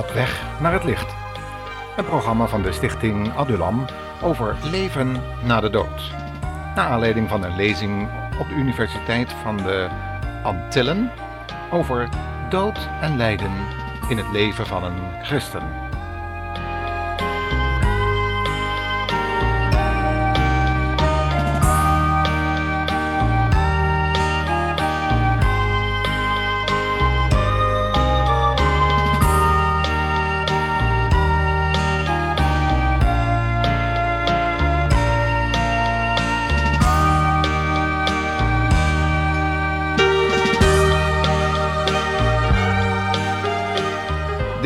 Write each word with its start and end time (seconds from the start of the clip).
Op 0.00 0.10
weg 0.10 0.42
naar 0.60 0.72
het 0.72 0.84
licht. 0.84 1.14
Een 1.96 2.04
programma 2.04 2.46
van 2.46 2.62
de 2.62 2.72
stichting 2.72 3.34
Adulam 3.36 3.84
over 4.22 4.56
leven 4.70 5.22
na 5.44 5.60
de 5.60 5.70
dood. 5.70 6.12
Naar 6.74 6.88
aanleiding 6.88 7.28
van 7.28 7.44
een 7.44 7.56
lezing 7.56 8.08
op 8.38 8.48
de 8.48 8.54
Universiteit 8.54 9.32
van 9.32 9.56
de 9.56 9.88
Antillen 10.42 11.10
over 11.70 12.08
dood 12.50 12.78
en 13.00 13.16
lijden 13.16 13.52
in 14.08 14.16
het 14.16 14.30
leven 14.32 14.66
van 14.66 14.84
een 14.84 15.22
christen. 15.22 15.89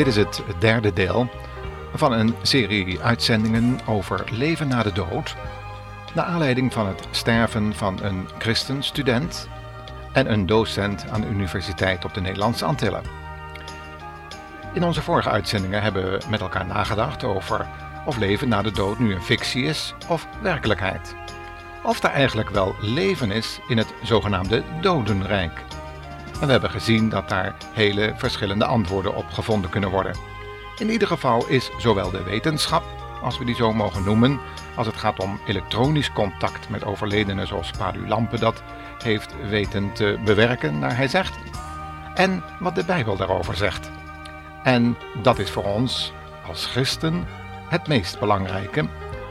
Dit 0.05 0.17
is 0.17 0.23
het 0.25 0.43
derde 0.59 0.93
deel 0.93 1.29
van 1.95 2.13
een 2.13 2.35
serie 2.43 3.01
uitzendingen 3.01 3.81
over 3.87 4.25
leven 4.31 4.69
na 4.69 4.83
de 4.83 4.93
dood. 4.93 5.37
Naar 6.15 6.25
aanleiding 6.25 6.73
van 6.73 6.87
het 6.87 7.09
sterven 7.11 7.75
van 7.75 7.99
een 8.03 8.29
christenstudent 8.39 9.49
en 10.13 10.33
een 10.33 10.47
docent 10.47 11.09
aan 11.11 11.21
de 11.21 11.27
Universiteit 11.27 12.05
op 12.05 12.15
de 12.15 12.21
Nederlandse 12.21 12.65
Antillen. 12.65 13.03
In 14.73 14.85
onze 14.85 15.03
vorige 15.03 15.31
uitzendingen 15.31 15.83
hebben 15.83 16.11
we 16.11 16.21
met 16.29 16.41
elkaar 16.41 16.67
nagedacht 16.67 17.25
over 17.25 17.67
of 18.07 18.17
leven 18.17 18.49
na 18.49 18.63
de 18.63 18.73
dood 18.73 18.99
nu 18.99 19.15
een 19.15 19.23
fictie 19.23 19.65
is 19.65 19.95
of 20.09 20.27
werkelijkheid. 20.43 21.15
Of 21.83 22.03
er 22.03 22.11
eigenlijk 22.11 22.51
wel 22.51 22.75
leven 22.81 23.31
is 23.31 23.61
in 23.69 23.79
het 23.79 23.95
zogenaamde 24.03 24.63
dodenrijk. 24.81 25.65
En 26.41 26.47
we 26.47 26.53
hebben 26.53 26.71
gezien 26.71 27.09
dat 27.09 27.29
daar 27.29 27.55
hele 27.73 28.15
verschillende 28.17 28.65
antwoorden 28.65 29.15
op 29.15 29.33
gevonden 29.33 29.71
kunnen 29.71 29.91
worden. 29.91 30.17
In 30.79 30.91
ieder 30.91 31.09
geval 31.09 31.47
is 31.47 31.71
zowel 31.79 32.11
de 32.11 32.23
wetenschap, 32.23 32.85
als 33.23 33.39
we 33.39 33.45
die 33.45 33.55
zo 33.55 33.73
mogen 33.73 34.05
noemen, 34.05 34.41
als 34.75 34.87
het 34.87 34.97
gaat 34.97 35.19
om 35.19 35.41
elektronisch 35.47 36.13
contact 36.13 36.69
met 36.69 36.85
overledenen 36.85 37.47
zoals 37.47 37.71
Padu 37.71 38.07
dat 38.39 38.63
heeft 39.03 39.35
weten 39.49 39.93
te 39.93 40.19
bewerken, 40.25 40.79
naar 40.79 40.97
hij 40.97 41.09
zegt, 41.09 41.39
en 42.15 42.43
wat 42.59 42.75
de 42.75 42.85
Bijbel 42.85 43.17
daarover 43.17 43.57
zegt. 43.57 43.91
En 44.63 44.97
dat 45.23 45.39
is 45.39 45.51
voor 45.51 45.65
ons 45.65 46.13
als 46.47 46.67
christen 46.67 47.27
het 47.69 47.87
meest 47.87 48.19
belangrijke, 48.19 48.89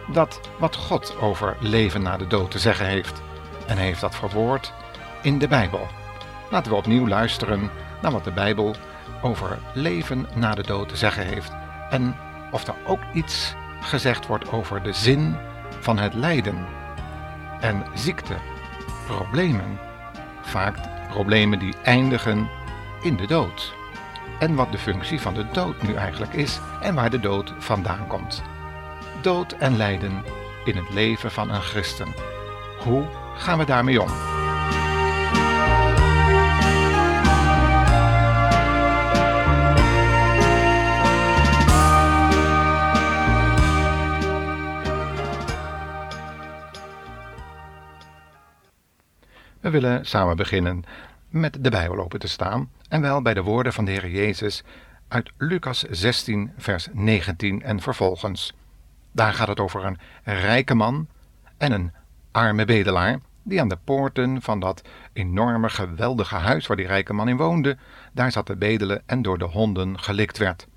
dat 0.08 0.40
wat 0.60 0.76
God 0.76 1.18
over 1.20 1.58
leven 1.60 2.02
na 2.02 2.18
de 2.18 2.28
dood 2.28 2.52
te 2.52 2.60
zeggen 2.60 2.86
heeft. 2.86 3.22
En 3.68 3.78
hij 3.78 3.86
heeft 3.86 4.02
dat 4.02 4.16
verwoord 4.16 4.74
in 5.22 5.40
de 5.40 5.48
Bijbel. 5.48 5.88
Laten 6.54 6.72
we 6.72 6.78
opnieuw 6.78 7.08
luisteren 7.08 7.70
naar 8.02 8.12
wat 8.12 8.24
de 8.24 8.32
Bijbel 8.32 8.76
over 9.22 9.58
leven 9.74 10.28
na 10.36 10.56
de 10.56 10.64
dood 10.64 10.90
te 10.90 10.96
zeggen 10.96 11.26
heeft. 11.26 11.52
En 11.90 12.16
of 12.52 12.68
er 12.68 12.76
ook 12.86 13.00
iets 13.14 13.56
gezegd 13.82 14.28
wordt 14.28 14.52
over 14.52 14.84
de 14.84 14.94
zin 14.94 15.36
van 15.80 15.98
het 15.98 16.14
lijden. 16.14 16.66
En 17.60 17.86
ziekte, 17.94 18.36
problemen, 19.06 19.80
vaak 20.42 20.76
problemen 21.10 21.60
die 21.60 21.76
eindigen 21.84 22.50
in 23.02 23.16
de 23.16 23.28
dood. 23.28 23.74
En 24.40 24.56
wat 24.56 24.72
de 24.72 24.78
functie 24.78 25.22
van 25.22 25.34
de 25.34 25.46
dood 25.52 25.82
nu 25.82 25.94
eigenlijk 25.94 26.34
is 26.34 26.60
en 26.82 26.96
waar 26.96 27.10
de 27.10 27.20
dood 27.20 27.54
vandaan 27.58 28.08
komt. 28.08 28.42
Dood 29.22 29.52
en 29.52 29.78
lijden 29.78 30.24
in 30.66 30.78
het 30.78 30.90
leven 30.90 31.32
van 31.32 31.50
een 31.50 31.62
christen. 31.62 32.08
Hoe 32.80 33.06
gaan 33.38 33.58
we 33.58 33.66
daarmee 33.66 34.02
om? 34.02 34.33
We 49.64 49.70
willen 49.70 50.06
samen 50.06 50.36
beginnen 50.36 50.84
met 51.30 51.58
de 51.64 51.70
Bijbel 51.70 52.00
open 52.00 52.20
te 52.20 52.28
staan 52.28 52.72
en 52.90 53.02
wel 53.02 53.22
bij 53.22 53.34
de 53.34 53.42
woorden 53.42 53.74
van 53.74 53.86
de 53.86 53.92
Heer 53.92 54.10
Jezus 54.10 54.64
uit 55.08 55.32
Lucas 55.38 55.80
16, 55.80 56.52
vers 56.58 56.88
19 56.92 57.62
en 57.62 57.82
vervolgens. 57.82 58.54
Daar 59.12 59.34
gaat 59.34 59.48
het 59.48 59.60
over 59.60 59.86
een 59.86 59.98
rijke 60.24 60.74
man 60.74 61.08
en 61.58 61.72
een 61.72 61.92
arme 62.32 62.66
bedelaar 62.66 63.20
die 63.44 63.62
aan 63.62 63.68
de 63.68 63.78
poorten 63.84 64.42
van 64.42 64.60
dat 64.60 64.82
enorme 65.14 65.70
geweldige 65.70 66.36
huis 66.36 66.68
waar 66.68 66.78
die 66.78 66.88
rijke 66.88 67.14
man 67.14 67.30
in 67.30 67.38
woonde, 67.38 67.78
daar 68.14 68.32
zat 68.32 68.46
te 68.46 68.56
bedelen 68.56 69.02
en 69.06 69.22
door 69.22 69.38
de 69.38 69.46
honden 69.46 70.00
gelikt 70.00 70.38
werd. 70.38 70.68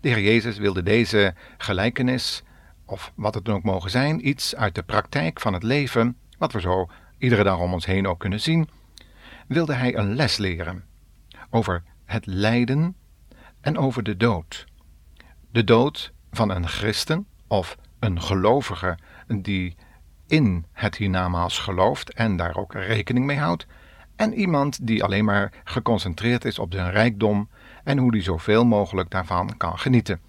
De 0.00 0.08
Heer 0.08 0.22
Jezus 0.22 0.58
wilde 0.58 0.82
deze 0.82 1.34
gelijkenis, 1.58 2.42
of 2.84 3.12
wat 3.14 3.34
het 3.34 3.44
dan 3.44 3.54
ook 3.54 3.62
mogen 3.62 3.90
zijn, 3.90 4.28
iets 4.28 4.56
uit 4.56 4.74
de 4.74 4.82
praktijk 4.82 5.40
van 5.40 5.52
het 5.52 5.62
leven, 5.62 6.16
wat 6.38 6.52
we 6.52 6.60
zo 6.60 6.88
iedere 7.18 7.42
dag 7.42 7.58
om 7.58 7.72
ons 7.72 7.86
heen 7.86 8.06
ook 8.06 8.18
kunnen 8.18 8.40
zien, 8.40 8.68
wilde 9.46 9.74
hij 9.74 9.96
een 9.96 10.14
les 10.14 10.36
leren 10.36 10.84
over 11.50 11.82
het 12.04 12.26
lijden 12.26 12.96
en 13.60 13.78
over 13.78 14.02
de 14.02 14.16
dood. 14.16 14.66
De 15.50 15.64
dood 15.64 16.12
van 16.30 16.50
een 16.50 16.68
christen 16.68 17.26
of 17.46 17.76
een 17.98 18.20
gelovige 18.22 18.98
die 19.26 19.76
in 20.26 20.64
het 20.72 20.96
hiernamaals 20.96 21.58
gelooft 21.58 22.12
en 22.12 22.36
daar 22.36 22.56
ook 22.56 22.72
rekening 22.72 23.26
mee 23.26 23.38
houdt, 23.38 23.66
en 24.16 24.34
iemand 24.34 24.86
die 24.86 25.04
alleen 25.04 25.24
maar 25.24 25.52
geconcentreerd 25.64 26.44
is 26.44 26.58
op 26.58 26.72
zijn 26.72 26.90
rijkdom 26.90 27.48
en 27.84 27.98
hoe 27.98 28.12
die 28.12 28.22
zoveel 28.22 28.64
mogelijk 28.64 29.10
daarvan 29.10 29.56
kan 29.56 29.78
genieten. 29.78 30.20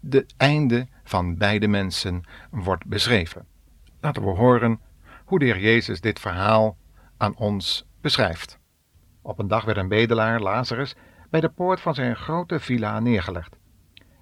De 0.00 0.26
einde 0.36 0.86
van 1.04 1.36
beide 1.36 1.68
mensen 1.68 2.22
wordt 2.50 2.86
beschreven. 2.86 3.46
Laten 4.00 4.22
we 4.22 4.28
horen 4.28 4.80
hoe 5.24 5.38
de 5.38 5.44
Heer 5.44 5.58
Jezus 5.58 6.00
dit 6.00 6.20
verhaal 6.20 6.76
aan 7.16 7.36
ons 7.36 7.86
beschrijft. 8.00 8.58
Op 9.22 9.38
een 9.38 9.48
dag 9.48 9.64
werd 9.64 9.78
een 9.78 9.88
bedelaar, 9.88 10.40
Lazarus, 10.40 10.94
bij 11.30 11.40
de 11.40 11.48
poort 11.48 11.80
van 11.80 11.94
zijn 11.94 12.16
grote 12.16 12.60
villa 12.60 13.00
neergelegd. 13.00 13.56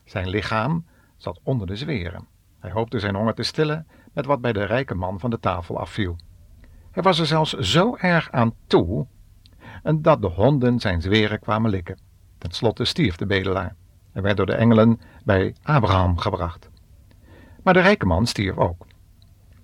Zijn 0.05 0.29
lichaam 0.29 0.87
zat 1.17 1.41
onder 1.43 1.67
de 1.67 1.77
zweren. 1.77 2.27
Hij 2.59 2.71
hoopte 2.71 2.99
zijn 2.99 3.15
honger 3.15 3.35
te 3.35 3.43
stillen 3.43 3.87
met 4.13 4.27
wat 4.27 4.41
bij 4.41 4.53
de 4.53 4.65
rijke 4.65 4.95
man 4.95 5.21
van 5.21 5.31
de 5.31 5.41
tafel 5.41 5.79
afviel. 5.79 6.17
Hij 6.91 7.03
was 7.03 7.19
er 7.19 7.27
zelfs 7.27 7.53
zo 7.53 7.97
erg 7.97 8.31
aan 8.31 8.55
toe 8.67 9.07
dat 9.95 10.23
de 10.23 10.29
honden 10.29 10.81
zijn 10.81 11.03
zweren 11.03 11.41
kwamen 11.41 11.71
likken. 11.71 11.99
Ten 12.39 12.51
slotte 12.51 12.85
stierf 12.85 13.17
de 13.17 13.27
bedelaar. 13.27 13.77
Hij 14.13 14.23
werd 14.23 14.37
door 14.37 14.47
de 14.47 14.55
engelen 14.55 15.01
bij 15.25 15.55
Abraham 15.63 16.19
gebracht. 16.19 16.71
Maar 17.63 17.75
de 17.75 17.81
rijke 17.81 18.07
man 18.07 18.27
stierf 18.27 18.57
ook. 18.57 18.87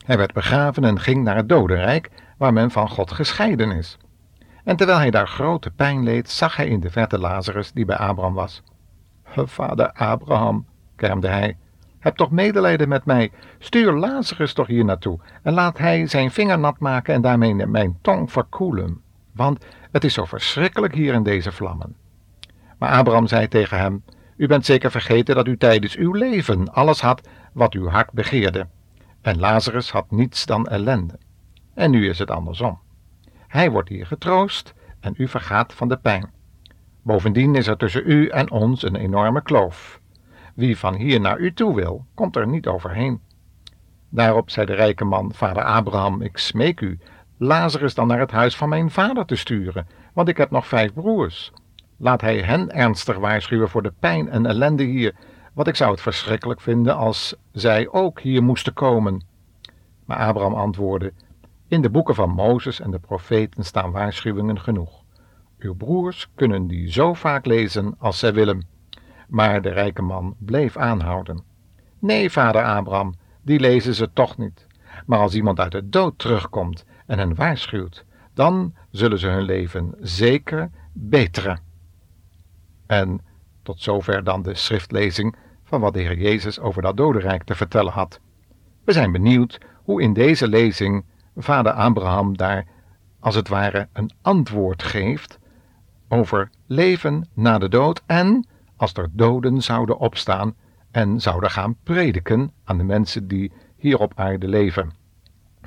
Hij 0.08 0.16
werd 0.16 0.32
begraven 0.32 0.84
en 0.84 1.00
ging 1.00 1.24
naar 1.24 1.36
het 1.36 1.48
dodenrijk, 1.48 2.10
waar 2.36 2.52
men 2.52 2.70
van 2.70 2.88
God 2.88 3.12
gescheiden 3.12 3.70
is. 3.70 3.98
En 4.64 4.76
terwijl 4.76 4.98
hij 4.98 5.10
daar 5.10 5.28
grote 5.28 5.70
pijn 5.70 6.02
leed, 6.02 6.30
zag 6.30 6.56
hij 6.56 6.66
in 6.66 6.80
de 6.80 6.90
verte 6.90 7.18
Lazarus 7.18 7.72
die 7.72 7.84
bij 7.84 7.96
Abraham 7.96 8.34
was. 8.34 8.62
Vader 9.24 9.92
Abraham, 9.92 10.66
kermde 10.96 11.28
hij, 11.28 11.56
heb 11.98 12.16
toch 12.16 12.30
medelijden 12.30 12.88
met 12.88 13.04
mij. 13.04 13.32
Stuur 13.58 13.92
Lazarus 13.92 14.52
toch 14.52 14.66
hier 14.66 14.84
naartoe 14.84 15.18
en 15.42 15.52
laat 15.52 15.78
hij 15.78 16.06
zijn 16.06 16.30
vinger 16.30 16.58
nat 16.58 16.78
maken 16.78 17.14
en 17.14 17.22
daarmee 17.22 17.54
mijn 17.54 17.98
tong 18.00 18.32
verkoelen. 18.32 19.00
Want 19.32 19.64
het 19.92 20.04
is 20.04 20.14
zo 20.14 20.24
verschrikkelijk 20.24 20.94
hier 20.94 21.14
in 21.14 21.22
deze 21.22 21.52
vlammen. 21.52 21.96
Maar 22.78 22.90
Abraham 22.90 23.26
zei 23.26 23.48
tegen 23.48 23.78
hem: 23.78 24.04
U 24.36 24.46
bent 24.46 24.64
zeker 24.64 24.90
vergeten 24.90 25.34
dat 25.34 25.46
u 25.46 25.56
tijdens 25.56 25.96
uw 25.96 26.12
leven 26.12 26.72
alles 26.72 27.00
had 27.00 27.28
wat 27.52 27.74
uw 27.74 27.88
hart 27.88 28.12
begeerde. 28.12 28.66
En 29.28 29.38
Lazarus 29.38 29.90
had 29.90 30.10
niets 30.10 30.46
dan 30.46 30.66
ellende. 30.66 31.18
En 31.74 31.90
nu 31.90 32.08
is 32.08 32.18
het 32.18 32.30
andersom. 32.30 32.78
Hij 33.46 33.70
wordt 33.70 33.88
hier 33.88 34.06
getroost 34.06 34.74
en 35.00 35.14
u 35.16 35.28
vergaat 35.28 35.74
van 35.74 35.88
de 35.88 35.96
pijn. 35.96 36.30
Bovendien 37.02 37.54
is 37.54 37.66
er 37.66 37.76
tussen 37.76 38.02
u 38.06 38.28
en 38.28 38.50
ons 38.50 38.82
een 38.82 38.96
enorme 38.96 39.42
kloof. 39.42 40.00
Wie 40.54 40.78
van 40.78 40.94
hier 40.94 41.20
naar 41.20 41.38
u 41.38 41.52
toe 41.52 41.74
wil, 41.74 42.06
komt 42.14 42.36
er 42.36 42.46
niet 42.46 42.66
overheen. 42.66 43.20
Daarop 44.08 44.50
zei 44.50 44.66
de 44.66 44.74
rijke 44.74 45.04
man, 45.04 45.32
vader 45.34 45.62
Abraham, 45.62 46.22
ik 46.22 46.38
smeek 46.38 46.80
u, 46.80 46.98
Lazarus 47.36 47.94
dan 47.94 48.06
naar 48.06 48.20
het 48.20 48.30
huis 48.30 48.56
van 48.56 48.68
mijn 48.68 48.90
vader 48.90 49.24
te 49.24 49.36
sturen, 49.36 49.86
want 50.12 50.28
ik 50.28 50.36
heb 50.36 50.50
nog 50.50 50.66
vijf 50.66 50.92
broers. 50.92 51.52
Laat 51.96 52.20
hij 52.20 52.38
hen 52.38 52.70
ernstig 52.70 53.16
waarschuwen 53.16 53.68
voor 53.68 53.82
de 53.82 53.92
pijn 54.00 54.28
en 54.28 54.46
ellende 54.46 54.84
hier, 54.84 55.14
want 55.58 55.70
ik 55.70 55.76
zou 55.76 55.90
het 55.90 56.00
verschrikkelijk 56.00 56.60
vinden 56.60 56.96
als 56.96 57.34
zij 57.52 57.88
ook 57.90 58.20
hier 58.20 58.42
moesten 58.42 58.72
komen. 58.72 59.22
Maar 60.04 60.16
Abraham 60.18 60.54
antwoordde, 60.54 61.12
in 61.68 61.82
de 61.82 61.90
boeken 61.90 62.14
van 62.14 62.30
Mozes 62.30 62.80
en 62.80 62.90
de 62.90 62.98
profeten 62.98 63.64
staan 63.64 63.90
waarschuwingen 63.90 64.60
genoeg. 64.60 65.02
Uw 65.58 65.74
broers 65.74 66.30
kunnen 66.34 66.66
die 66.66 66.92
zo 66.92 67.14
vaak 67.14 67.46
lezen 67.46 67.94
als 67.98 68.18
zij 68.18 68.34
willen. 68.34 68.66
Maar 69.28 69.62
de 69.62 69.68
rijke 69.68 70.02
man 70.02 70.34
bleef 70.38 70.76
aanhouden. 70.76 71.42
Nee, 71.98 72.30
vader 72.30 72.64
Abraham, 72.64 73.14
die 73.42 73.60
lezen 73.60 73.94
ze 73.94 74.12
toch 74.12 74.36
niet. 74.36 74.66
Maar 75.06 75.18
als 75.18 75.34
iemand 75.34 75.60
uit 75.60 75.72
de 75.72 75.88
dood 75.88 76.18
terugkomt 76.18 76.84
en 77.06 77.18
hen 77.18 77.34
waarschuwt, 77.34 78.04
dan 78.34 78.74
zullen 78.90 79.18
ze 79.18 79.26
hun 79.26 79.44
leven 79.44 79.94
zeker 80.00 80.70
beteren. 80.92 81.60
En 82.86 83.20
tot 83.62 83.80
zover 83.80 84.24
dan 84.24 84.42
de 84.42 84.54
schriftlezing 84.54 85.36
van 85.68 85.80
wat 85.80 85.92
de 85.92 86.00
Heer 86.00 86.18
Jezus 86.18 86.60
over 86.60 86.82
dat 86.82 86.96
dodenrijk 86.96 87.42
te 87.42 87.54
vertellen 87.54 87.92
had. 87.92 88.20
We 88.84 88.92
zijn 88.92 89.12
benieuwd 89.12 89.58
hoe 89.82 90.02
in 90.02 90.12
deze 90.12 90.48
lezing 90.48 91.04
vader 91.36 91.72
Abraham 91.72 92.36
daar 92.36 92.66
als 93.20 93.34
het 93.34 93.48
ware 93.48 93.88
een 93.92 94.10
antwoord 94.22 94.82
geeft 94.82 95.38
over 96.08 96.50
leven 96.66 97.28
na 97.34 97.58
de 97.58 97.68
dood 97.68 98.02
en 98.06 98.46
als 98.76 98.92
er 98.92 99.08
doden 99.12 99.62
zouden 99.62 99.98
opstaan 99.98 100.54
en 100.90 101.20
zouden 101.20 101.50
gaan 101.50 101.76
prediken 101.82 102.52
aan 102.64 102.78
de 102.78 102.84
mensen 102.84 103.28
die 103.28 103.52
hier 103.76 103.98
op 103.98 104.12
aarde 104.16 104.48
leven. 104.48 104.92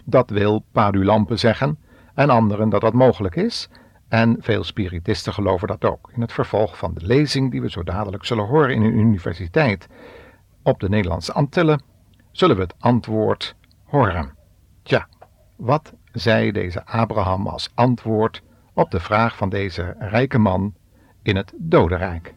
Dat 0.05 0.29
wil 0.29 0.65
Padulampe 0.71 1.35
zeggen 1.35 1.79
en 2.13 2.29
anderen 2.29 2.69
dat 2.69 2.81
dat 2.81 2.93
mogelijk 2.93 3.35
is 3.35 3.69
en 4.11 4.35
veel 4.39 4.63
spiritisten 4.63 5.33
geloven 5.33 5.67
dat 5.67 5.85
ook. 5.85 6.09
In 6.13 6.21
het 6.21 6.31
vervolg 6.31 6.77
van 6.77 6.93
de 6.93 7.05
lezing 7.05 7.51
die 7.51 7.61
we 7.61 7.69
zo 7.69 7.83
dadelijk 7.83 8.25
zullen 8.25 8.45
horen 8.45 8.75
in 8.75 8.81
een 8.81 8.97
universiteit 8.97 9.87
op 10.63 10.79
de 10.79 10.89
Nederlandse 10.89 11.33
Antillen 11.33 11.83
zullen 12.31 12.55
we 12.55 12.61
het 12.61 12.75
antwoord 12.79 13.55
horen. 13.83 14.33
Tja, 14.83 15.07
wat 15.55 15.93
zei 16.11 16.51
deze 16.51 16.85
Abraham 16.85 17.47
als 17.47 17.71
antwoord 17.73 18.41
op 18.73 18.91
de 18.91 18.99
vraag 18.99 19.37
van 19.37 19.49
deze 19.49 19.95
rijke 19.99 20.37
man 20.37 20.73
in 21.21 21.35
het 21.35 21.53
dodenrijk? 21.57 22.33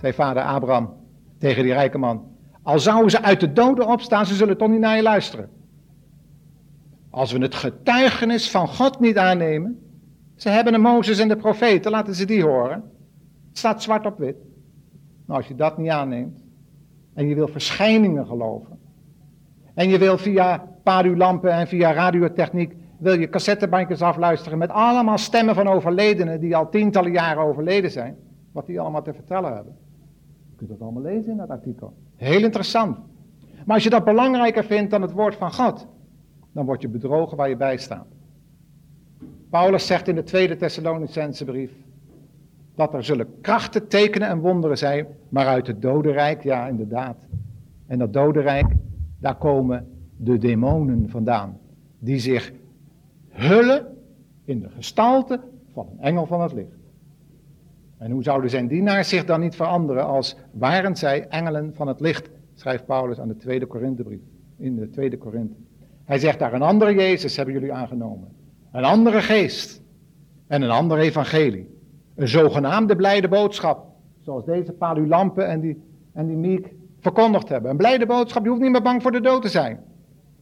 Zei 0.00 0.12
vader 0.12 0.42
Abraham 0.42 0.94
tegen 1.38 1.62
die 1.62 1.72
rijke 1.72 1.98
man. 1.98 2.30
Al 2.62 2.78
zouden 2.78 3.10
ze 3.10 3.22
uit 3.22 3.40
de 3.40 3.52
doden 3.52 3.86
opstaan, 3.86 4.26
ze 4.26 4.34
zullen 4.34 4.56
toch 4.56 4.68
niet 4.68 4.80
naar 4.80 4.96
je 4.96 5.02
luisteren. 5.02 5.50
Als 7.10 7.32
we 7.32 7.38
het 7.38 7.54
getuigenis 7.54 8.50
van 8.50 8.68
God 8.68 9.00
niet 9.00 9.18
aannemen, 9.18 9.78
ze 10.36 10.48
hebben 10.48 10.72
de 10.72 10.78
Mozes 10.78 11.18
en 11.18 11.28
de 11.28 11.36
profeten, 11.36 11.90
laten 11.90 12.14
ze 12.14 12.24
die 12.24 12.42
horen. 12.42 12.82
Het 13.48 13.58
staat 13.58 13.82
zwart 13.82 14.06
op 14.06 14.18
wit. 14.18 14.36
Nou, 15.26 15.38
als 15.38 15.48
je 15.48 15.54
dat 15.54 15.78
niet 15.78 15.90
aanneemt, 15.90 16.42
en 17.14 17.28
je 17.28 17.34
wil 17.34 17.48
verschijningen 17.48 18.26
geloven, 18.26 18.78
en 19.74 19.88
je 19.88 19.98
wil 19.98 20.18
via 20.18 20.68
padulampen 20.82 21.52
en 21.52 21.66
via 21.66 21.92
radiotechniek, 21.92 22.74
wil 22.98 23.20
je 23.20 23.28
cassettebandjes 23.28 24.02
afluisteren 24.02 24.58
met 24.58 24.70
allemaal 24.70 25.18
stemmen 25.18 25.54
van 25.54 25.68
overledenen 25.68 26.40
die 26.40 26.56
al 26.56 26.68
tientallen 26.68 27.12
jaren 27.12 27.42
overleden 27.42 27.90
zijn, 27.90 28.16
wat 28.52 28.66
die 28.66 28.80
allemaal 28.80 29.02
te 29.02 29.14
vertellen 29.14 29.54
hebben 29.54 29.76
kunt 30.66 30.78
dat 30.78 30.88
allemaal 30.88 31.12
lezen 31.12 31.30
in 31.30 31.36
dat 31.36 31.48
artikel. 31.48 31.92
Heel 32.16 32.42
interessant. 32.42 32.98
Maar 33.66 33.74
als 33.74 33.84
je 33.84 33.90
dat 33.90 34.04
belangrijker 34.04 34.64
vindt 34.64 34.90
dan 34.90 35.02
het 35.02 35.12
woord 35.12 35.34
van 35.34 35.52
God, 35.52 35.86
dan 36.52 36.66
word 36.66 36.82
je 36.82 36.88
bedrogen 36.88 37.36
waar 37.36 37.48
je 37.48 37.56
bij 37.56 37.76
staat. 37.76 38.06
Paulus 39.50 39.86
zegt 39.86 40.08
in 40.08 40.14
de 40.14 40.22
tweede 40.22 40.56
Thessalonicense 40.56 41.44
brief, 41.44 41.72
dat 42.74 42.94
er 42.94 43.04
zullen 43.04 43.40
krachten, 43.40 43.88
tekenen 43.88 44.28
en 44.28 44.38
wonderen 44.38 44.78
zijn, 44.78 45.06
maar 45.28 45.46
uit 45.46 45.66
het 45.66 45.82
dodenrijk, 45.82 46.42
ja 46.42 46.68
inderdaad. 46.68 47.16
En 47.86 47.98
dat 47.98 48.12
dodenrijk, 48.12 48.74
daar 49.18 49.36
komen 49.36 49.88
de 50.16 50.38
demonen 50.38 51.08
vandaan, 51.08 51.58
die 51.98 52.18
zich 52.18 52.52
hullen 53.28 53.86
in 54.44 54.60
de 54.60 54.68
gestalte 54.68 55.40
van 55.72 55.88
een 55.90 56.00
engel 56.00 56.26
van 56.26 56.40
het 56.40 56.52
licht. 56.52 56.81
En 58.02 58.10
hoe 58.10 58.22
zouden 58.22 58.50
zijn 58.50 58.66
dienaars 58.66 59.08
zich 59.08 59.24
dan 59.24 59.40
niet 59.40 59.56
veranderen 59.56 60.06
als 60.06 60.36
waren 60.52 60.96
zij 60.96 61.26
engelen 61.28 61.74
van 61.74 61.88
het 61.88 62.00
licht, 62.00 62.30
schrijft 62.54 62.86
Paulus 62.86 63.20
aan 63.20 63.28
de 63.28 63.36
tweede 63.36 63.66
Korinthebrief, 63.66 64.20
in 64.58 64.76
de 64.76 64.90
tweede 64.90 65.18
Korinthe. 65.18 65.56
Hij 66.04 66.18
zegt 66.18 66.38
daar 66.38 66.52
een 66.52 66.62
andere 66.62 66.94
Jezus 66.94 67.36
hebben 67.36 67.54
jullie 67.54 67.72
aangenomen, 67.72 68.28
een 68.72 68.84
andere 68.84 69.20
geest 69.20 69.82
en 70.46 70.62
een 70.62 70.70
ander 70.70 70.98
evangelie. 70.98 71.80
Een 72.14 72.28
zogenaamde 72.28 72.96
blijde 72.96 73.28
boodschap, 73.28 73.86
zoals 74.20 74.44
deze 74.44 74.72
Palulampen 74.72 75.48
en 75.48 75.60
die, 75.60 75.82
en 76.12 76.26
die 76.26 76.36
Miek 76.36 76.72
verkondigd 77.00 77.48
hebben. 77.48 77.70
Een 77.70 77.76
blijde 77.76 78.06
boodschap, 78.06 78.42
je 78.42 78.48
hoeft 78.48 78.62
niet 78.62 78.70
meer 78.70 78.82
bang 78.82 79.02
voor 79.02 79.12
de 79.12 79.20
dood 79.20 79.42
te 79.42 79.48
zijn. 79.48 79.80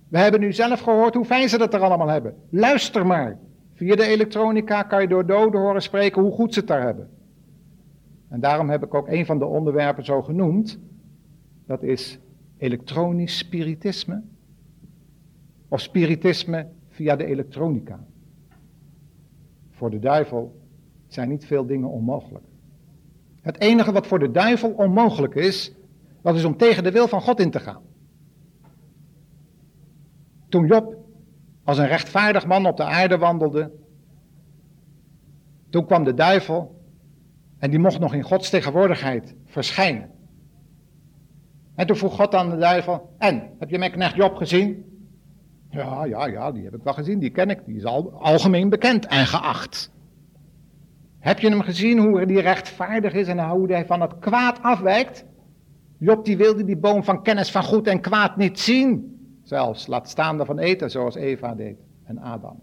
We 0.09 0.19
hebben 0.19 0.41
nu 0.41 0.53
zelf 0.53 0.81
gehoord 0.81 1.15
hoe 1.15 1.25
fijn 1.25 1.49
ze 1.49 1.59
dat 1.59 1.75
er 1.75 1.81
allemaal 1.81 2.09
hebben. 2.09 2.35
Luister 2.51 3.07
maar. 3.07 3.39
Via 3.75 3.97
de 3.97 4.07
elektronica 4.07 4.83
kan 4.83 5.01
je 5.01 5.09
door 5.09 5.27
doden 5.27 5.61
horen 5.61 5.83
spreken 5.83 6.23
hoe 6.23 6.33
goed 6.33 6.55
ze 6.55 6.59
het 6.59 6.69
daar 6.69 6.83
hebben. 6.83 7.09
En 8.31 8.41
daarom 8.41 8.71
heb 8.71 8.85
ik 8.85 8.95
ook 8.95 9.09
een 9.09 9.27
van 9.27 9.39
de 9.39 9.45
onderwerpen 9.45 10.05
zo 10.05 10.23
genoemd. 10.23 10.79
Dat 11.67 11.83
is 11.83 12.19
elektronisch 12.57 13.39
spiritisme. 13.39 14.23
Of 15.69 15.81
spiritisme 15.81 16.69
via 16.89 17.17
de 17.17 17.25
elektronica. 17.25 18.05
Voor 19.71 19.91
de 19.91 19.99
duivel 19.99 20.61
zijn 21.07 21.29
niet 21.29 21.47
veel 21.47 21.67
dingen 21.67 21.89
onmogelijk. 21.89 22.45
Het 23.41 23.61
enige 23.61 23.93
wat 23.93 24.07
voor 24.07 24.19
de 24.19 24.31
duivel 24.31 24.71
onmogelijk 24.71 25.35
is, 25.35 25.75
dat 26.23 26.35
is 26.35 26.45
om 26.45 26.57
tegen 26.57 26.83
de 26.83 26.91
wil 26.91 27.09
van 27.09 27.21
God 27.21 27.41
in 27.41 27.51
te 27.51 27.61
gaan. 27.61 27.83
Toen 30.49 30.67
Job 30.67 30.97
als 31.65 31.79
een 31.79 31.87
rechtvaardig 31.87 32.47
man 32.47 32.67
op 32.67 32.77
de 32.77 32.85
aarde 32.85 33.19
wandelde, 33.19 33.71
toen 35.71 35.87
kwam 35.87 36.05
de 36.05 36.15
duivel 36.15 36.80
en 37.61 37.71
die 37.71 37.79
mocht 37.79 37.99
nog 37.99 38.15
in 38.15 38.23
Gods 38.23 38.51
tegenwoordigheid 38.51 39.35
verschijnen. 39.47 40.11
En 41.75 41.87
toen 41.87 41.97
vroeg 41.97 42.15
God 42.15 42.35
aan 42.35 42.51
de 42.51 42.57
duivel, 42.57 43.15
en, 43.19 43.43
heb 43.59 43.71
je 43.71 43.79
mijn 43.79 43.91
knecht 43.91 44.15
Job 44.15 44.37
gezien? 44.37 44.85
Ja, 45.71 46.05
ja, 46.05 46.27
ja, 46.27 46.53
die 46.53 46.65
heb 46.65 46.75
ik 46.75 46.83
wel 46.83 46.93
gezien, 46.93 47.19
die 47.19 47.31
ken 47.31 47.51
ik, 47.51 47.67
die 47.67 47.77
is 47.77 47.85
al, 47.85 48.13
algemeen 48.13 48.69
bekend 48.69 49.07
en 49.07 49.27
geacht. 49.27 49.93
Heb 51.19 51.39
je 51.39 51.49
hem 51.49 51.61
gezien 51.61 51.99
hoe 51.99 52.27
die 52.27 52.41
rechtvaardig 52.41 53.13
is 53.13 53.29
en 53.29 53.49
hoe 53.49 53.73
hij 53.73 53.87
van 53.87 54.01
het 54.01 54.19
kwaad 54.19 54.63
afwijkt? 54.63 55.25
Job 55.99 56.25
die 56.25 56.37
wilde 56.37 56.65
die 56.65 56.77
boom 56.77 57.05
van 57.05 57.23
kennis 57.23 57.51
van 57.51 57.63
goed 57.63 57.87
en 57.87 58.01
kwaad 58.01 58.37
niet 58.37 58.61
zien. 58.61 59.19
Zelfs, 59.43 59.87
laat 59.87 60.09
staan 60.09 60.41
ervan 60.41 60.59
eten 60.59 60.91
zoals 60.91 61.15
Eva 61.15 61.55
deed 61.55 61.77
en 62.05 62.19
Adam. 62.19 62.61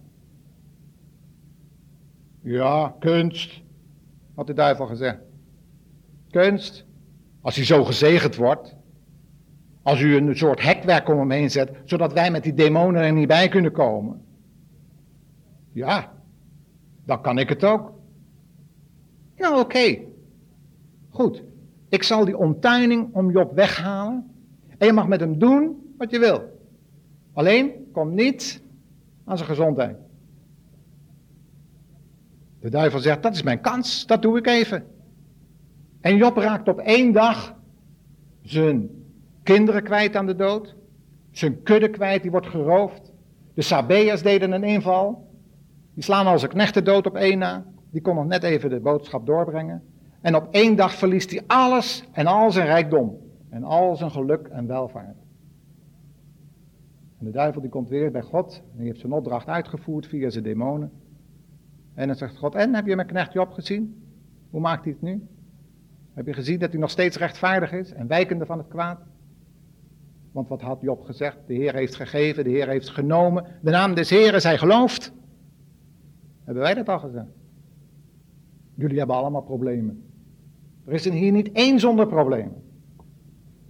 Ja, 2.41 2.95
kunst, 2.99 3.61
had 4.37 4.47
de 4.47 4.53
duivel 4.53 4.85
gezegd. 4.85 5.17
Kunst, 6.29 6.85
als 7.41 7.55
hij 7.55 7.65
zo 7.65 7.83
gezegend 7.83 8.35
wordt, 8.35 8.75
als 9.81 10.01
u 10.01 10.15
een 10.15 10.37
soort 10.37 10.61
hekwerk 10.61 11.09
om 11.09 11.17
hem 11.17 11.31
heen 11.31 11.51
zet, 11.51 11.71
zodat 11.83 12.13
wij 12.13 12.31
met 12.31 12.43
die 12.43 12.53
demonen 12.53 13.01
er 13.01 13.13
niet 13.13 13.27
bij 13.27 13.47
kunnen 13.47 13.71
komen. 13.71 14.25
Ja, 15.71 16.13
dan 17.05 17.21
kan 17.21 17.37
ik 17.37 17.49
het 17.49 17.63
ook. 17.63 17.93
Ja, 19.35 19.59
oké. 19.59 19.99
Goed, 21.09 21.43
ik 21.89 22.03
zal 22.03 22.25
die 22.25 22.37
omtuining 22.37 23.13
om 23.13 23.31
Job 23.31 23.55
weghalen. 23.55 24.31
En 24.77 24.87
je 24.87 24.93
mag 24.93 25.07
met 25.07 25.19
hem 25.19 25.39
doen 25.39 25.93
wat 25.97 26.11
je 26.11 26.19
wil. 26.19 26.43
Alleen, 27.33 27.71
kom 27.91 28.13
niet 28.13 28.61
aan 29.25 29.37
zijn 29.37 29.49
gezondheid. 29.49 29.97
De 32.67 32.73
duivel 32.73 32.99
zegt, 32.99 33.23
dat 33.23 33.33
is 33.33 33.43
mijn 33.43 33.61
kans, 33.61 34.05
dat 34.05 34.21
doe 34.21 34.37
ik 34.37 34.47
even. 34.47 34.85
En 36.01 36.17
Job 36.17 36.37
raakt 36.37 36.67
op 36.67 36.79
één 36.79 37.11
dag 37.11 37.55
zijn 38.41 38.89
kinderen 39.43 39.83
kwijt 39.83 40.15
aan 40.15 40.25
de 40.25 40.35
dood. 40.35 40.75
Zijn 41.31 41.63
kudde 41.63 41.89
kwijt, 41.89 42.21
die 42.21 42.31
wordt 42.31 42.47
geroofd. 42.47 43.11
De 43.53 43.61
Sabeërs 43.61 44.21
deden 44.21 44.51
een 44.51 44.63
inval. 44.63 45.27
Die 45.93 46.03
slaan 46.03 46.25
al 46.25 46.39
zijn 46.39 46.51
knechten 46.51 46.83
dood 46.83 47.05
op 47.05 47.15
één 47.15 47.37
na. 47.37 47.65
Die 47.89 48.01
kon 48.01 48.15
nog 48.15 48.25
net 48.25 48.43
even 48.43 48.69
de 48.69 48.79
boodschap 48.79 49.25
doorbrengen. 49.25 49.83
En 50.21 50.35
op 50.35 50.47
één 50.51 50.75
dag 50.75 50.93
verliest 50.93 51.31
hij 51.31 51.43
alles 51.47 52.03
en 52.11 52.25
al 52.25 52.51
zijn 52.51 52.65
rijkdom. 52.65 53.17
En 53.49 53.63
al 53.63 53.95
zijn 53.95 54.11
geluk 54.11 54.47
en 54.47 54.67
welvaart. 54.67 55.17
En 57.19 57.25
de 57.25 57.31
duivel 57.31 57.61
die 57.61 57.69
komt 57.69 57.89
weer 57.89 58.11
bij 58.11 58.21
God. 58.21 58.61
En 58.71 58.77
die 58.77 58.87
heeft 58.87 58.99
zijn 58.99 59.13
opdracht 59.13 59.47
uitgevoerd 59.47 60.07
via 60.07 60.29
zijn 60.29 60.43
demonen. 60.43 60.91
En 61.97 62.07
dan 62.07 62.15
zegt 62.15 62.37
God, 62.37 62.55
en 62.55 62.75
heb 62.75 62.85
je 62.85 62.95
mijn 62.95 63.07
knecht 63.07 63.33
Job 63.33 63.51
gezien? 63.51 64.03
Hoe 64.49 64.61
maakt 64.61 64.83
hij 64.83 64.93
het 64.93 65.01
nu? 65.01 65.27
Heb 66.13 66.25
je 66.25 66.33
gezien 66.33 66.59
dat 66.59 66.71
hij 66.71 66.79
nog 66.79 66.89
steeds 66.89 67.17
rechtvaardig 67.17 67.71
is 67.71 67.93
en 67.93 68.07
wijkende 68.07 68.45
van 68.45 68.57
het 68.57 68.67
kwaad? 68.67 68.99
Want 70.31 70.47
wat 70.47 70.61
had 70.61 70.81
Job 70.81 71.03
gezegd? 71.03 71.37
De 71.47 71.53
Heer 71.53 71.73
heeft 71.73 71.95
gegeven, 71.95 72.43
de 72.43 72.49
Heer 72.49 72.67
heeft 72.67 72.89
genomen. 72.89 73.45
De 73.61 73.71
naam 73.71 73.93
des 73.93 74.09
Heeren 74.09 74.41
zij 74.41 74.57
gelooft. 74.57 75.13
Hebben 76.43 76.63
wij 76.63 76.73
dat 76.73 76.89
al 76.89 76.99
gezegd? 76.99 77.31
Jullie 78.73 78.97
hebben 78.97 79.15
allemaal 79.15 79.43
problemen. 79.43 80.03
Er 80.85 80.93
is 80.93 81.09
hier 81.09 81.31
niet 81.31 81.51
één 81.51 81.79
zonder 81.79 82.07
problemen. 82.07 82.63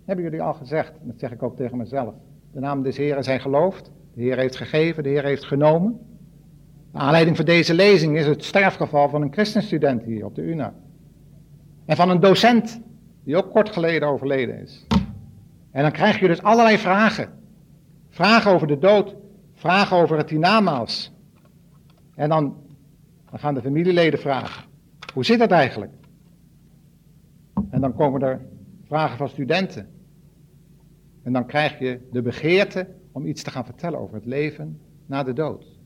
Hebben 0.05 0.25
jullie 0.25 0.41
al 0.41 0.53
gezegd, 0.53 0.93
dat 1.01 1.19
zeg 1.19 1.31
ik 1.31 1.43
ook 1.43 1.55
tegen 1.55 1.77
mezelf. 1.77 2.13
De 2.51 2.59
naam 2.59 2.83
des 2.83 2.97
Heeren 2.97 3.23
zij 3.23 3.39
gelooft. 3.39 3.91
De 4.13 4.21
Heer 4.21 4.37
heeft 4.37 4.55
gegeven, 4.55 5.03
de 5.03 5.09
Heer 5.09 5.23
heeft 5.23 5.45
genomen. 5.45 5.99
De 6.91 6.97
aanleiding 6.97 7.35
voor 7.35 7.45
deze 7.45 7.73
lezing 7.73 8.17
is 8.17 8.25
het 8.25 8.43
sterfgeval 8.43 9.09
van 9.09 9.21
een 9.21 9.33
christenstudent 9.33 10.03
hier 10.03 10.25
op 10.25 10.35
de 10.35 10.41
UNA. 10.41 10.73
En 11.85 11.95
van 11.95 12.09
een 12.09 12.19
docent 12.19 12.81
die 13.23 13.37
ook 13.37 13.51
kort 13.51 13.69
geleden 13.69 14.07
overleden 14.07 14.61
is. 14.61 14.85
En 15.71 15.81
dan 15.81 15.91
krijg 15.91 16.19
je 16.19 16.27
dus 16.27 16.43
allerlei 16.43 16.77
vragen. 16.77 17.29
Vragen 18.09 18.51
over 18.51 18.67
de 18.67 18.79
dood, 18.79 19.15
vragen 19.53 19.97
over 19.97 20.17
het 20.17 20.29
hiernamaals. 20.29 21.11
En 22.15 22.29
dan, 22.29 22.55
dan 23.29 23.39
gaan 23.39 23.53
de 23.53 23.61
familieleden 23.61 24.19
vragen. 24.19 24.63
Hoe 25.13 25.25
zit 25.25 25.39
dat 25.39 25.51
eigenlijk? 25.51 25.91
En 27.69 27.81
dan 27.81 27.93
komen 27.93 28.21
er 28.21 28.41
vragen 28.83 29.17
van 29.17 29.29
studenten. 29.29 29.89
En 31.23 31.33
dan 31.33 31.45
krijg 31.45 31.79
je 31.79 31.99
de 32.11 32.21
begeerte 32.21 32.87
om 33.11 33.25
iets 33.25 33.43
te 33.43 33.51
gaan 33.51 33.65
vertellen 33.65 33.99
over 33.99 34.15
het 34.15 34.25
leven 34.25 34.81
na 35.05 35.23
de 35.23 35.33
dood. 35.33 35.76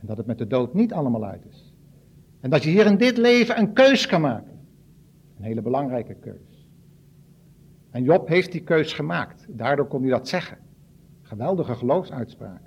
En 0.00 0.06
dat 0.06 0.16
het 0.16 0.26
met 0.26 0.38
de 0.38 0.46
dood 0.46 0.74
niet 0.74 0.92
allemaal 0.92 1.24
uit 1.24 1.44
is. 1.50 1.72
En 2.40 2.50
dat 2.50 2.62
je 2.62 2.70
hier 2.70 2.86
in 2.86 2.96
dit 2.96 3.16
leven 3.16 3.58
een 3.58 3.72
keus 3.72 4.06
kan 4.06 4.20
maken. 4.20 4.58
Een 5.38 5.44
hele 5.44 5.62
belangrijke 5.62 6.14
keus. 6.14 6.66
En 7.90 8.02
Job 8.02 8.28
heeft 8.28 8.52
die 8.52 8.62
keus 8.62 8.92
gemaakt. 8.92 9.46
Daardoor 9.48 9.86
kon 9.86 10.00
hij 10.00 10.10
dat 10.10 10.28
zeggen. 10.28 10.58
Geweldige 11.22 11.74
geloofsuitspraak. 11.74 12.60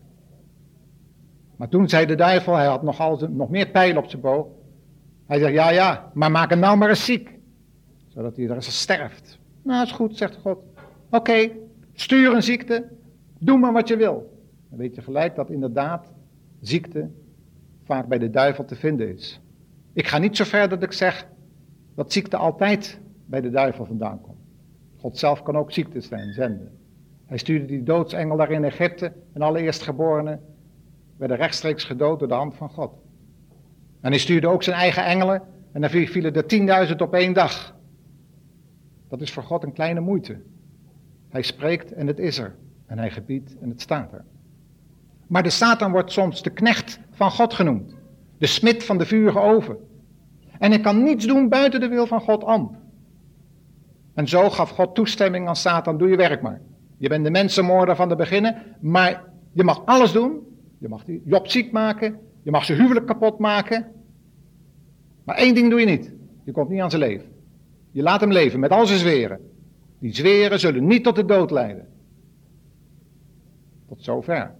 Maar 1.55 1.69
toen 1.69 1.89
zei 1.89 2.05
de 2.05 2.15
duivel, 2.15 2.55
hij 2.55 2.65
had 2.65 2.83
nog, 2.83 2.99
alles, 2.99 3.25
nog 3.29 3.49
meer 3.49 3.69
pijlen 3.69 3.97
op 3.97 4.09
zijn 4.09 4.21
boog. 4.21 4.47
Hij 5.25 5.39
zegt, 5.39 5.53
ja, 5.53 5.69
ja, 5.69 6.11
maar 6.13 6.31
maak 6.31 6.49
hem 6.49 6.59
nou 6.59 6.77
maar 6.77 6.89
eens 6.89 7.05
ziek. 7.05 7.39
Zodat 8.07 8.35
hij 8.35 8.45
er 8.45 8.55
eens 8.55 8.79
sterft. 8.79 9.39
Nou, 9.61 9.83
is 9.83 9.91
goed, 9.91 10.17
zegt 10.17 10.35
God. 10.35 10.57
Oké, 11.09 11.49
stuur 11.93 12.35
een 12.35 12.43
ziekte. 12.43 12.87
Doe 13.39 13.57
maar 13.57 13.73
wat 13.73 13.87
je 13.87 13.97
wil. 13.97 14.39
Dan 14.69 14.79
weet 14.79 14.95
je 14.95 15.01
gelijk 15.01 15.35
dat 15.35 15.49
inderdaad 15.49 16.13
ziekte 16.61 17.09
vaak 17.83 18.07
bij 18.07 18.17
de 18.17 18.29
duivel 18.29 18.65
te 18.65 18.75
vinden 18.75 19.13
is. 19.13 19.41
Ik 19.93 20.07
ga 20.07 20.17
niet 20.17 20.37
zo 20.37 20.43
ver 20.43 20.69
dat 20.69 20.83
ik 20.83 20.91
zeg 20.91 21.27
dat 21.95 22.11
ziekte 22.11 22.37
altijd 22.37 22.99
bij 23.25 23.41
de 23.41 23.49
duivel 23.49 23.85
vandaan 23.85 24.21
komt. 24.21 24.39
God 24.97 25.17
zelf 25.17 25.41
kan 25.41 25.57
ook 25.57 25.71
ziektes 25.71 26.07
zenden. 26.07 26.71
Hij 27.25 27.37
stuurde 27.37 27.65
die 27.65 27.83
doodsengel 27.83 28.37
daar 28.37 28.51
in 28.51 28.63
Egypte 28.63 29.13
en 29.33 29.41
alle 29.41 29.61
eerstgeborenen 29.61 30.39
werden 31.17 31.37
rechtstreeks 31.37 31.83
gedood 31.83 32.19
door 32.19 32.27
de 32.27 32.33
hand 32.33 32.55
van 32.55 32.69
God. 32.69 32.91
En 34.01 34.09
hij 34.09 34.19
stuurde 34.19 34.47
ook 34.47 34.63
zijn 34.63 34.75
eigen 34.75 35.05
engelen 35.05 35.41
en 35.71 35.81
dan 35.81 35.89
vielen 35.89 36.33
er 36.33 36.45
tienduizend 36.45 37.01
op 37.01 37.13
één 37.13 37.33
dag. 37.33 37.75
Dat 39.09 39.21
is 39.21 39.31
voor 39.31 39.43
God 39.43 39.63
een 39.63 39.73
kleine 39.73 39.99
moeite. 39.99 40.41
Hij 41.29 41.41
spreekt 41.41 41.91
en 41.91 42.07
het 42.07 42.19
is 42.19 42.37
er. 42.37 42.55
En 42.85 42.97
hij 42.97 43.11
gebiedt 43.11 43.57
en 43.57 43.69
het 43.69 43.81
staat 43.81 44.13
er. 44.13 44.25
Maar 45.27 45.43
de 45.43 45.49
Satan 45.49 45.91
wordt 45.91 46.11
soms 46.11 46.43
de 46.43 46.49
knecht 46.49 46.99
van 47.21 47.31
God 47.31 47.53
genoemd. 47.53 47.95
De 48.37 48.47
smid 48.47 48.83
van 48.83 48.97
de 48.97 49.05
vurige 49.05 49.39
oven. 49.39 49.77
En 50.59 50.71
hij 50.71 50.79
kan 50.79 51.03
niets 51.03 51.25
doen 51.25 51.49
buiten 51.49 51.79
de 51.79 51.87
wil 51.87 52.07
van 52.07 52.21
God 52.21 52.43
om. 52.43 52.77
En 54.13 54.27
zo 54.27 54.49
gaf 54.49 54.69
God 54.69 54.95
toestemming 54.95 55.47
aan 55.47 55.55
Satan, 55.55 55.97
doe 55.97 56.09
je 56.09 56.15
werk 56.15 56.41
maar. 56.41 56.61
Je 56.97 57.09
bent 57.09 57.23
de 57.23 57.31
mensenmoorder 57.31 57.95
van 57.95 58.09
de 58.09 58.15
beginnen, 58.15 58.55
maar 58.79 59.23
je 59.51 59.63
mag 59.63 59.85
alles 59.85 60.11
doen. 60.11 60.39
Je 60.77 60.87
mag 60.87 61.03
Job 61.23 61.47
ziek 61.47 61.71
maken, 61.71 62.19
je 62.43 62.51
mag 62.51 62.65
zijn 62.65 62.79
huwelijk 62.79 63.05
kapot 63.05 63.39
maken. 63.39 63.91
Maar 65.23 65.35
één 65.35 65.53
ding 65.55 65.69
doe 65.69 65.79
je 65.79 65.85
niet. 65.85 66.13
Je 66.43 66.51
komt 66.51 66.69
niet 66.69 66.81
aan 66.81 66.89
zijn 66.89 67.01
leven. 67.01 67.29
Je 67.91 68.01
laat 68.01 68.21
hem 68.21 68.31
leven 68.31 68.59
met 68.59 68.71
al 68.71 68.85
zijn 68.85 68.99
zweren. 68.99 69.39
Die 69.99 70.15
zweren 70.15 70.59
zullen 70.59 70.87
niet 70.87 71.03
tot 71.03 71.15
de 71.15 71.25
dood 71.25 71.51
leiden. 71.51 71.87
Tot 73.87 74.03
zover. 74.03 74.59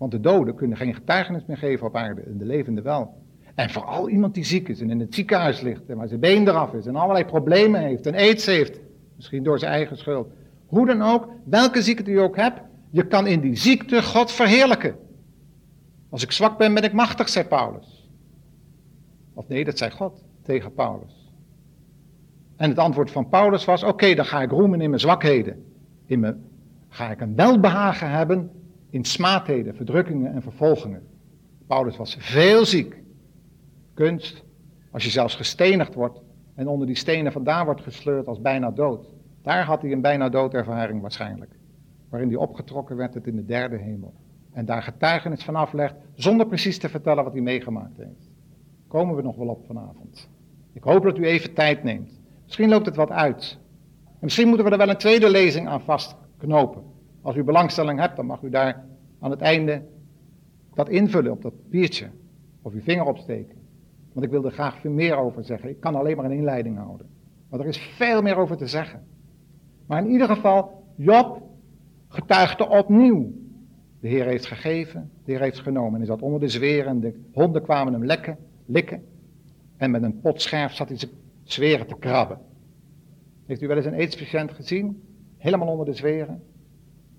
Want 0.00 0.12
de 0.12 0.20
doden 0.20 0.54
kunnen 0.54 0.76
geen 0.76 0.94
getuigenis 0.94 1.46
meer 1.46 1.56
geven 1.56 1.86
op 1.86 1.96
aarde 1.96 2.20
en 2.20 2.38
de 2.38 2.44
levenden 2.44 2.84
wel. 2.84 3.14
En 3.54 3.70
vooral 3.70 4.08
iemand 4.08 4.34
die 4.34 4.44
ziek 4.44 4.68
is 4.68 4.80
en 4.80 4.90
in 4.90 5.00
het 5.00 5.14
ziekenhuis 5.14 5.60
ligt 5.60 5.88
en 5.88 5.96
waar 5.96 6.08
zijn 6.08 6.20
been 6.20 6.48
eraf 6.48 6.72
is 6.74 6.86
en 6.86 6.96
allerlei 6.96 7.24
problemen 7.24 7.80
heeft 7.80 8.06
en 8.06 8.14
aids 8.14 8.46
heeft. 8.46 8.80
Misschien 9.16 9.42
door 9.42 9.58
zijn 9.58 9.72
eigen 9.72 9.96
schuld. 9.96 10.28
Hoe 10.66 10.86
dan 10.86 11.02
ook, 11.02 11.28
welke 11.44 11.82
ziekte 11.82 12.10
je 12.10 12.20
ook 12.20 12.36
hebt, 12.36 12.60
je 12.90 13.06
kan 13.06 13.26
in 13.26 13.40
die 13.40 13.56
ziekte 13.56 14.02
God 14.02 14.32
verheerlijken. 14.32 14.96
Als 16.10 16.22
ik 16.22 16.32
zwak 16.32 16.58
ben, 16.58 16.74
ben 16.74 16.84
ik 16.84 16.92
machtig, 16.92 17.28
zei 17.28 17.46
Paulus. 17.46 18.10
Of 19.34 19.48
nee, 19.48 19.64
dat 19.64 19.78
zei 19.78 19.90
God 19.90 20.22
tegen 20.42 20.74
Paulus. 20.74 21.32
En 22.56 22.68
het 22.68 22.78
antwoord 22.78 23.10
van 23.10 23.28
Paulus 23.28 23.64
was: 23.64 23.82
Oké, 23.82 24.14
dan 24.14 24.24
ga 24.24 24.42
ik 24.42 24.50
roemen 24.50 24.80
in 24.80 24.88
mijn 24.88 25.00
zwakheden. 25.00 25.64
In 26.06 26.20
mijn, 26.20 26.44
ga 26.88 27.10
ik 27.10 27.20
een 27.20 27.34
welbehagen 27.34 28.10
hebben 28.10 28.50
in 28.90 29.04
smaadheden, 29.04 29.74
verdrukkingen 29.74 30.32
en 30.32 30.42
vervolgingen. 30.42 31.02
Paulus 31.66 31.96
was 31.96 32.16
veel 32.18 32.64
ziek. 32.64 33.02
Kunst, 33.94 34.44
als 34.90 35.04
je 35.04 35.10
zelfs 35.10 35.34
gestenigd 35.34 35.94
wordt 35.94 36.20
en 36.54 36.68
onder 36.68 36.86
die 36.86 36.96
stenen 36.96 37.32
vandaan 37.32 37.64
wordt 37.64 37.80
gesleurd 37.80 38.26
als 38.26 38.40
bijna 38.40 38.70
dood. 38.70 39.08
Daar 39.42 39.64
had 39.64 39.82
hij 39.82 39.92
een 39.92 40.00
bijna 40.00 40.28
doodervaring 40.28 41.00
waarschijnlijk. 41.00 41.50
Waarin 42.08 42.28
hij 42.28 42.38
opgetrokken 42.38 42.96
werd 42.96 43.12
tot 43.12 43.26
in 43.26 43.36
de 43.36 43.44
derde 43.44 43.76
hemel. 43.76 44.14
En 44.52 44.64
daar 44.64 44.82
getuigenis 44.82 45.42
van 45.42 45.56
aflegt 45.56 45.94
zonder 46.14 46.46
precies 46.46 46.78
te 46.78 46.88
vertellen 46.88 47.24
wat 47.24 47.32
hij 47.32 47.42
meegemaakt 47.42 47.96
heeft. 47.96 48.30
Komen 48.88 49.16
we 49.16 49.22
nog 49.22 49.36
wel 49.36 49.48
op 49.48 49.66
vanavond. 49.66 50.28
Ik 50.72 50.82
hoop 50.82 51.02
dat 51.02 51.18
u 51.18 51.24
even 51.24 51.54
tijd 51.54 51.82
neemt. 51.82 52.20
Misschien 52.44 52.68
loopt 52.68 52.86
het 52.86 52.96
wat 52.96 53.10
uit. 53.10 53.58
En 54.04 54.26
misschien 54.26 54.48
moeten 54.48 54.64
we 54.66 54.72
er 54.72 54.78
wel 54.78 54.88
een 54.88 54.96
tweede 54.96 55.30
lezing 55.30 55.68
aan 55.68 55.80
vastknopen. 55.80 56.82
Als 57.22 57.36
u 57.36 57.42
belangstelling 57.42 58.00
hebt, 58.00 58.16
dan 58.16 58.26
mag 58.26 58.42
u 58.42 58.50
daar 58.50 58.84
aan 59.18 59.30
het 59.30 59.40
einde 59.40 59.82
dat 60.74 60.88
invullen 60.88 61.32
op 61.32 61.42
dat 61.42 61.62
papiertje. 61.62 62.10
Of 62.62 62.72
uw 62.72 62.80
vinger 62.80 63.06
opsteken. 63.06 63.56
Want 64.12 64.26
ik 64.26 64.32
wil 64.32 64.44
er 64.44 64.52
graag 64.52 64.80
veel 64.80 64.90
meer 64.90 65.16
over 65.16 65.44
zeggen. 65.44 65.68
Ik 65.68 65.80
kan 65.80 65.94
alleen 65.94 66.16
maar 66.16 66.24
een 66.24 66.36
inleiding 66.36 66.76
houden. 66.76 67.06
Maar 67.48 67.60
er 67.60 67.66
is 67.66 67.78
veel 67.78 68.22
meer 68.22 68.36
over 68.36 68.56
te 68.56 68.66
zeggen. 68.66 69.02
Maar 69.86 70.04
in 70.04 70.10
ieder 70.10 70.26
geval, 70.28 70.84
Job 70.96 71.42
getuigde 72.08 72.68
opnieuw. 72.68 73.32
De 74.00 74.08
Heer 74.08 74.26
heeft 74.26 74.46
gegeven, 74.46 75.10
de 75.24 75.32
Heer 75.32 75.40
heeft 75.40 75.60
genomen. 75.60 75.92
En 75.92 75.98
hij 75.98 76.06
zat 76.06 76.22
onder 76.22 76.40
de 76.40 76.48
zweren 76.48 76.86
en 76.86 77.00
de 77.00 77.20
honden 77.32 77.62
kwamen 77.62 77.92
hem 77.92 78.04
lekken, 78.04 78.38
likken. 78.66 79.02
En 79.76 79.90
met 79.90 80.02
een 80.02 80.20
pot 80.20 80.42
scherf 80.42 80.72
zat 80.72 80.88
hij 80.88 80.98
zijn 80.98 81.10
zweren 81.42 81.86
te 81.86 81.96
krabben. 81.98 82.38
Heeft 83.46 83.62
u 83.62 83.66
wel 83.66 83.76
eens 83.76 83.86
een 83.86 83.94
aidspatiënt 83.94 84.52
gezien? 84.52 85.02
Helemaal 85.36 85.68
onder 85.68 85.86
de 85.86 85.94
zweren. 85.94 86.42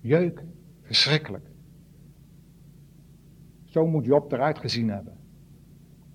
Jeuken, 0.01 0.53
verschrikkelijk. 0.81 1.45
Zo 3.63 3.87
moet 3.87 4.05
Job 4.05 4.31
eruit 4.31 4.59
gezien 4.59 4.89
hebben. 4.89 5.17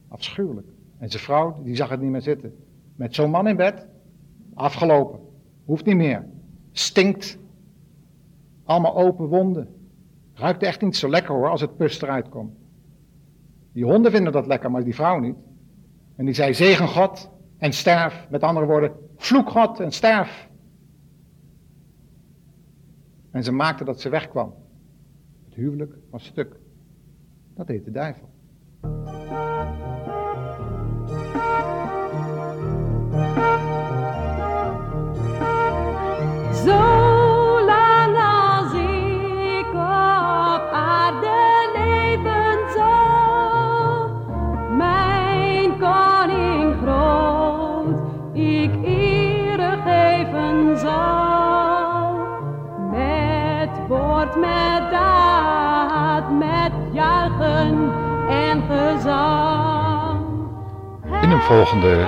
Afschuwelijk. 0.08 0.66
En 0.98 1.10
zijn 1.10 1.22
vrouw, 1.22 1.62
die 1.62 1.76
zag 1.76 1.88
het 1.88 2.00
niet 2.00 2.10
meer 2.10 2.22
zitten. 2.22 2.54
Met 2.96 3.14
zo'n 3.14 3.30
man 3.30 3.48
in 3.48 3.56
bed, 3.56 3.86
afgelopen. 4.54 5.20
Hoeft 5.64 5.84
niet 5.84 5.96
meer. 5.96 6.26
Stinkt. 6.72 7.38
Allemaal 8.64 8.96
open 8.96 9.26
wonden. 9.26 9.68
Ruikt 10.34 10.62
echt 10.62 10.80
niet 10.82 10.96
zo 10.96 11.08
lekker 11.08 11.34
hoor, 11.34 11.50
als 11.50 11.60
het 11.60 11.76
pus 11.76 12.02
eruit 12.02 12.28
komt. 12.28 12.54
Die 13.72 13.84
honden 13.84 14.10
vinden 14.10 14.32
dat 14.32 14.46
lekker, 14.46 14.70
maar 14.70 14.84
die 14.84 14.94
vrouw 14.94 15.18
niet. 15.18 15.36
En 16.16 16.24
die 16.24 16.34
zei, 16.34 16.54
zegen 16.54 16.88
God 16.88 17.30
en 17.58 17.72
sterf. 17.72 18.26
Met 18.30 18.42
andere 18.42 18.66
woorden, 18.66 18.92
vloek 19.16 19.50
God 19.50 19.80
en 19.80 19.92
sterf. 19.92 20.48
En 23.36 23.44
ze 23.44 23.52
maakte 23.52 23.84
dat 23.84 24.00
ze 24.00 24.08
wegkwam. 24.08 24.54
Het 25.44 25.54
huwelijk 25.54 25.94
was 26.10 26.24
stuk. 26.24 26.56
Dat 27.54 27.68
heet 27.68 27.84
de 27.84 27.90
duivel. 27.90 28.28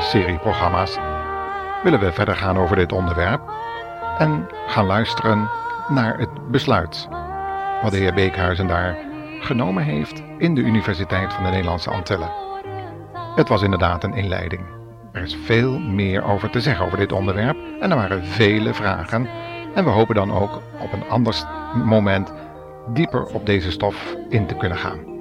Serie 0.00 0.38
programma's 0.38 0.98
willen 1.82 2.00
we 2.00 2.12
verder 2.12 2.36
gaan 2.36 2.58
over 2.58 2.76
dit 2.76 2.92
onderwerp 2.92 3.40
en 4.18 4.46
gaan 4.66 4.86
luisteren 4.86 5.50
naar 5.88 6.18
het 6.18 6.50
besluit 6.50 7.08
wat 7.82 7.90
de 7.90 7.96
heer 7.96 8.14
Beekhuizen 8.14 8.66
daar 8.66 8.96
genomen 9.40 9.82
heeft 9.82 10.22
in 10.38 10.54
de 10.54 10.60
Universiteit 10.60 11.32
van 11.32 11.44
de 11.44 11.50
Nederlandse 11.50 11.90
Antillen. 11.90 12.30
Het 13.34 13.48
was 13.48 13.62
inderdaad 13.62 14.04
een 14.04 14.14
inleiding. 14.14 14.62
Er 15.12 15.22
is 15.22 15.36
veel 15.44 15.78
meer 15.78 16.24
over 16.24 16.50
te 16.50 16.60
zeggen 16.60 16.86
over 16.86 16.98
dit 16.98 17.12
onderwerp 17.12 17.56
en 17.80 17.90
er 17.90 17.96
waren 17.96 18.24
vele 18.24 18.74
vragen. 18.74 19.28
En 19.74 19.84
we 19.84 19.90
hopen 19.90 20.14
dan 20.14 20.32
ook 20.32 20.62
op 20.80 20.92
een 20.92 21.08
ander 21.08 21.34
moment 21.84 22.32
dieper 22.88 23.24
op 23.24 23.46
deze 23.46 23.70
stof 23.70 24.16
in 24.28 24.46
te 24.46 24.54
kunnen 24.54 24.78
gaan. 24.78 25.17